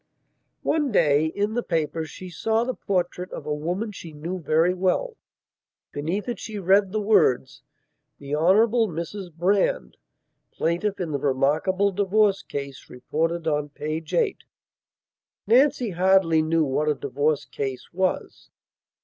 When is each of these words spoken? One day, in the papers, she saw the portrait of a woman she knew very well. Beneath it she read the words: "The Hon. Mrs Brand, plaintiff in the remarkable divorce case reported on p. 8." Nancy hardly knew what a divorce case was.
One 0.63 0.91
day, 0.91 1.27
in 1.27 1.53
the 1.53 1.61
papers, 1.61 2.09
she 2.09 2.27
saw 2.31 2.63
the 2.63 2.73
portrait 2.73 3.31
of 3.31 3.45
a 3.45 3.53
woman 3.53 3.91
she 3.91 4.13
knew 4.13 4.39
very 4.39 4.73
well. 4.73 5.15
Beneath 5.91 6.27
it 6.27 6.39
she 6.39 6.57
read 6.57 6.91
the 6.91 6.99
words: 6.99 7.61
"The 8.17 8.33
Hon. 8.35 8.55
Mrs 8.87 9.31
Brand, 9.31 9.97
plaintiff 10.53 10.99
in 10.99 11.11
the 11.11 11.19
remarkable 11.19 11.91
divorce 11.91 12.41
case 12.41 12.89
reported 12.89 13.47
on 13.47 13.69
p. 13.69 14.03
8." 14.11 14.37
Nancy 15.45 15.91
hardly 15.91 16.41
knew 16.41 16.63
what 16.65 16.89
a 16.89 16.95
divorce 16.95 17.45
case 17.45 17.93
was. 17.93 18.49